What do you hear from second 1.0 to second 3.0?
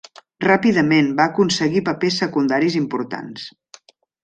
va aconseguir papers secundaris